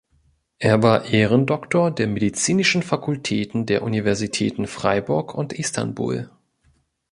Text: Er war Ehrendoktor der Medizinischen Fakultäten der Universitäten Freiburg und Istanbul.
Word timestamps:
Er 0.57 0.81
war 0.81 1.05
Ehrendoktor 1.05 1.91
der 1.93 2.07
Medizinischen 2.07 2.81
Fakultäten 2.81 3.67
der 3.67 3.83
Universitäten 3.83 4.65
Freiburg 4.65 5.35
und 5.35 5.53
Istanbul. 5.53 6.31